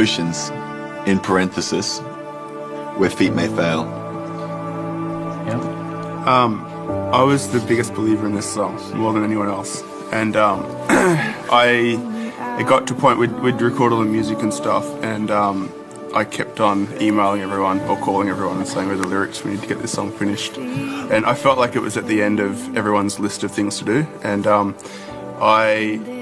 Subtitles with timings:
[0.00, 0.48] oceans,
[1.06, 1.98] in parenthesis,
[2.96, 3.84] where feet may fail.
[5.46, 6.24] Yeah.
[6.26, 6.64] Um,
[7.12, 9.82] I was the biggest believer in this song, more than anyone else.
[10.10, 14.54] And um, I, it got to a point we'd, we'd record all the music and
[14.54, 15.70] stuff, and um,
[16.14, 19.44] I kept on emailing everyone or calling everyone and saying, "Where's the lyrics?
[19.44, 22.22] We need to get this song finished." And I felt like it was at the
[22.22, 24.76] end of everyone's list of things to do, and um,
[25.40, 26.19] I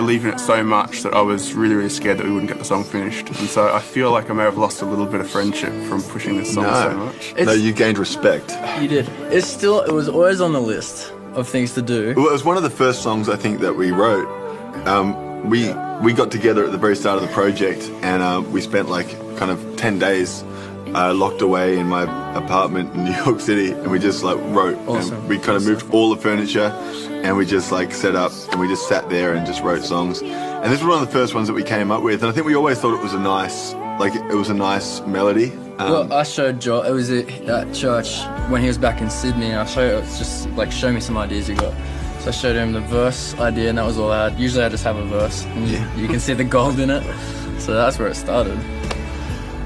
[0.00, 2.58] believe in it so much that I was really, really scared that we wouldn't get
[2.58, 3.28] the song finished.
[3.28, 6.02] And so I feel like I may have lost a little bit of friendship from
[6.02, 6.72] pushing this song no.
[6.72, 7.34] so much.
[7.36, 8.50] It's, no, you gained respect.
[8.80, 9.06] You did.
[9.30, 12.14] It's still, it was always on the list of things to do.
[12.16, 14.26] Well, it was one of the first songs I think that we wrote.
[14.86, 15.70] Um, we
[16.02, 19.08] we got together at the very start of the project, and uh, we spent like
[19.36, 20.42] kind of ten days
[20.94, 22.02] uh, locked away in my
[22.34, 24.78] apartment in New York City, and we just like wrote.
[24.88, 25.18] Awesome.
[25.18, 26.72] And we kind of moved all the furniture,
[27.24, 30.22] and we just like set up, and we just sat there and just wrote songs.
[30.22, 32.34] And this was one of the first ones that we came up with, and I
[32.34, 35.52] think we always thought it was a nice, like it was a nice melody.
[35.78, 36.82] Um, well, I showed Joel.
[36.82, 39.46] It was at church when he was back in Sydney.
[39.46, 41.74] And I showed it was just like show me some ideas you got.
[42.20, 44.38] So I showed him the verse idea, and that was all I had.
[44.38, 45.96] Usually I just have a verse, and yeah.
[45.96, 47.02] you, you can see the gold in it.
[47.58, 48.58] So that's where it started.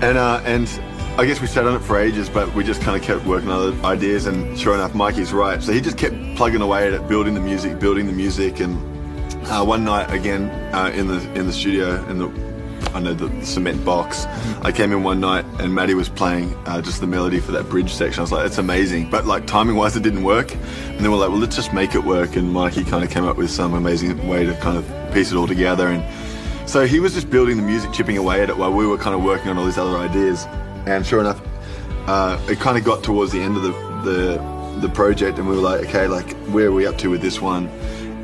[0.02, 0.68] And uh, and
[1.16, 3.48] I guess we sat on it for ages, but we just kind of kept working
[3.48, 4.26] on other ideas.
[4.26, 5.62] And sure enough, Mikey's right.
[5.62, 8.58] So he just kept plugging away at it, building the music, building the music.
[8.58, 8.74] And
[9.46, 12.28] uh, one night again uh, in the in the studio in the
[12.94, 14.26] I know the, cement box.
[14.62, 17.68] I came in one night and Maddie was playing uh, just the melody for that
[17.68, 18.20] bridge section.
[18.20, 20.52] I was like, it's amazing, but like timing wise, it didn't work.
[20.52, 22.34] And then we're like, well, let's just make it work.
[22.34, 25.36] And Mikey kind of came up with some amazing way to kind of piece it
[25.36, 25.88] all together.
[25.88, 28.98] And so he was just building the music, chipping away at it while we were
[28.98, 30.46] kind of working on all these other ideas.
[30.86, 31.40] And sure enough,
[32.06, 33.72] uh, it kind of got towards the end of the,
[34.04, 37.22] the the project, and we were like, okay, like where are we up to with
[37.22, 37.68] this one?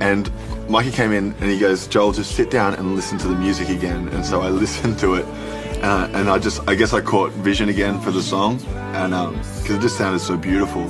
[0.00, 0.30] And
[0.68, 3.68] Mikey came in and he goes, Joel, just sit down and listen to the music
[3.68, 4.08] again.
[4.08, 5.24] And so I listened to it,
[5.82, 8.60] uh, and I just, I guess I caught vision again for the song,
[8.94, 10.82] and because um, it just sounded so beautiful,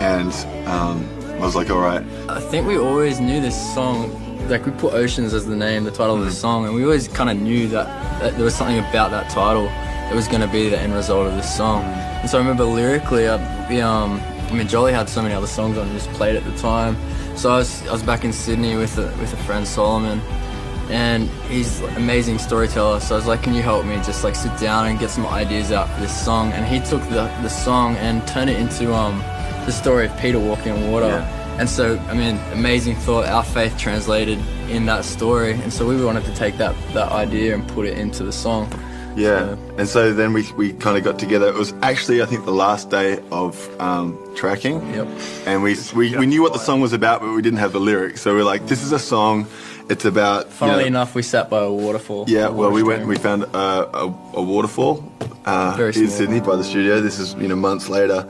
[0.00, 0.32] and
[0.66, 2.04] um, I was like, all right.
[2.28, 5.90] I think we always knew this song like we put Oceans as the name, the
[5.90, 6.34] title of the mm.
[6.34, 7.86] song, and we always kind of knew that,
[8.20, 9.68] that, there was something about that title
[10.08, 11.84] that was going to be the end result of this song.
[11.84, 13.36] And so I remember lyrically, I,
[13.68, 16.56] the, um, I mean, Jolly had so many other songs on just played at the
[16.56, 16.96] time.
[17.36, 20.20] So I was, I was back in Sydney with a, with a friend Salomon,
[20.88, 23.00] and he's an amazing storyteller.
[23.00, 25.26] So I was like, "Can you help me just like sit down and get some
[25.26, 28.94] ideas out for this song?" And he took the the song and turned it into
[28.94, 29.18] um
[29.66, 31.08] the story of Peter walking on water.
[31.08, 31.58] Yeah.
[31.58, 34.38] And so, I mean, amazing thought, our faith translated
[34.68, 35.52] in that story.
[35.52, 38.68] And so we wanted to take that, that idea and put it into the song.
[39.16, 39.38] Yeah.
[39.38, 41.48] So, and so then we, we kind of got together.
[41.48, 44.80] It was actually, I think, the last day of um, tracking.
[44.94, 45.08] Yep.
[45.46, 47.80] And we, we, we knew what the song was about, but we didn't have the
[47.80, 48.20] lyrics.
[48.20, 49.46] So we are like, this is a song.
[49.88, 50.48] It's about.
[50.48, 52.26] Funnily you know, enough, we sat by a waterfall.
[52.28, 55.10] Yeah, well, we went and we found a, a, a waterfall
[55.46, 57.00] uh, in Sydney by the studio.
[57.00, 58.28] This is, you know, months later.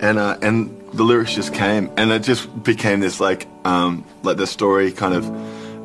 [0.00, 4.36] And, uh, and the lyrics just came, and it just became this like um, like
[4.38, 5.24] the story kind of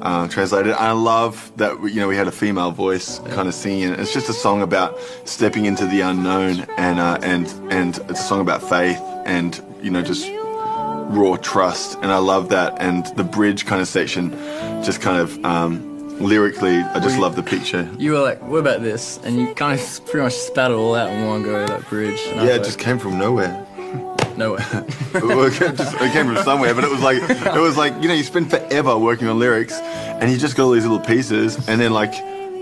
[0.01, 0.73] uh, translated.
[0.73, 3.93] I love that you know we had a female voice kind of singing.
[3.93, 8.23] It's just a song about stepping into the unknown, and uh, and and it's a
[8.23, 11.97] song about faith and you know just raw trust.
[12.01, 12.81] And I love that.
[12.81, 14.31] And the bridge kind of section,
[14.83, 15.43] just kind of.
[15.45, 17.89] Um, lyrically, I just love the picture.
[17.97, 20.95] You were like, "What about this?" And you kind of pretty much spat it all
[20.95, 21.65] out in one go.
[21.65, 22.19] That bridge.
[22.27, 23.65] yeah, it like, just came from nowhere.
[24.37, 24.65] Nowhere.
[25.13, 28.07] it, came just, it came from somewhere, but it was like it was like you
[28.07, 31.55] know you spend forever working on lyrics, and you just got all these little pieces,
[31.67, 32.13] and then like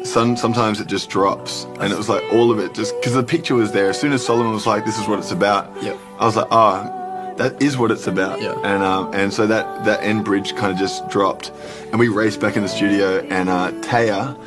[0.06, 3.24] some sometimes it just drops, and it was like all of it just because the
[3.24, 3.90] picture was there.
[3.90, 5.98] As soon as Salomon was like, "This is what it's about," yep.
[6.20, 7.00] I was like, "Oh."
[7.38, 8.54] That is what it's about, yeah.
[8.64, 11.52] and um, and so that that end bridge kind of just dropped,
[11.90, 14.38] and we raced back in the studio, and uh, Taya,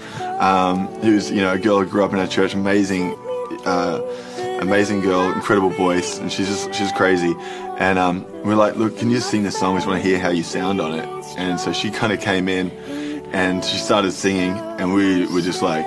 [0.41, 3.19] um, who's you know a girl who grew up in our church, amazing
[3.65, 4.01] uh,
[4.61, 7.35] amazing girl, incredible voice, and she's just she's crazy.
[7.79, 9.75] And um, we're like, look, can you sing this song?
[9.75, 11.09] We just want to hear how you sound on it.
[11.37, 12.71] And so she kind of came in,
[13.33, 15.87] and she started singing, and we were just like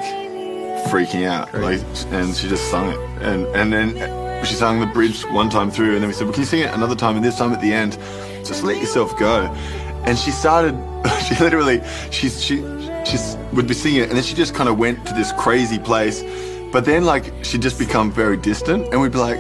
[0.88, 5.24] freaking out, like, and she just sung it, and and then she sang the bridge
[5.26, 7.16] one time through, and then we said, well, can you sing it another time?
[7.16, 7.98] And this time at the end,
[8.46, 9.46] just let yourself go.
[10.06, 10.76] And she started,
[11.28, 12.58] she literally, she's she
[13.06, 13.18] she
[13.54, 16.24] would be singing it, and then she just kind of went to this crazy place
[16.72, 19.38] but then, like, she'd just become very distant, and we'd be like,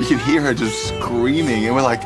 [0.00, 2.02] you could hear her just screaming, and we're like,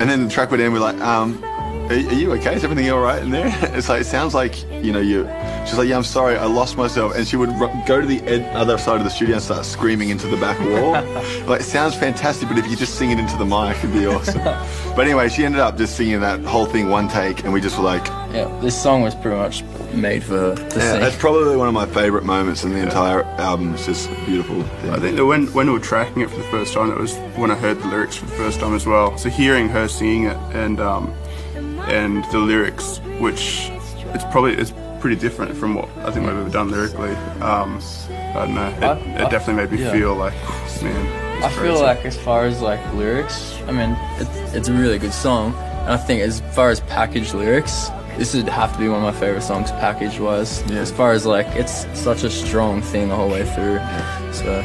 [0.00, 1.42] and then the track would end, we're like, um,
[1.90, 2.54] are, are you okay?
[2.56, 3.48] Is everything all right in there?
[3.78, 5.24] It's like, it sounds like, you know, you,
[5.66, 7.14] she's like, yeah, I'm sorry, I lost myself.
[7.14, 7.50] And she would
[7.86, 10.58] go to the ed- other side of the studio and start screaming into the back
[10.60, 10.92] wall.
[11.46, 14.06] like, it sounds fantastic, but if you just sing it into the mic, it'd be
[14.06, 14.42] awesome.
[14.96, 17.76] but anyway, she ended up just singing that whole thing one take, and we just
[17.78, 19.62] were like, yeah, this song was pretty much
[19.94, 21.00] made for her to Yeah, sing.
[21.00, 23.72] that's probably one of my favourite moments in the entire album.
[23.74, 24.60] It's just beautiful.
[24.92, 27.16] I think that when when we were tracking it for the first time, it was
[27.36, 29.16] when I heard the lyrics for the first time as well.
[29.16, 31.14] So hearing her singing it and um,
[31.88, 33.68] and the lyrics, which
[34.14, 37.10] it's probably it's pretty different from what I think we've ever done lyrically.
[37.40, 37.80] Um,
[38.10, 38.68] I don't know.
[38.68, 39.92] It, I- it definitely made me yeah.
[39.92, 40.34] feel like,
[40.82, 41.36] man.
[41.36, 44.98] it's I feel like as far as like lyrics, I mean, it's, it's a really
[44.98, 45.54] good song.
[45.54, 47.88] And I think as far as packaged lyrics,
[48.18, 50.62] this would have to be one of my favorite songs package wise.
[50.68, 50.80] Yeah.
[50.80, 53.78] As far as like, it's such a strong thing the whole way through.
[54.32, 54.60] So